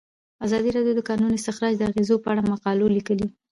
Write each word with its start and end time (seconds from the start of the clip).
ازادي 0.45 0.69
راډیو 0.77 0.93
د 0.97 0.99
د 0.99 1.01
کانونو 1.09 1.37
استخراج 1.39 1.73
د 1.77 1.81
اغیزو 1.89 2.15
په 2.23 2.27
اړه 2.31 2.49
مقالو 2.51 2.93
لیکلي. 2.95 3.27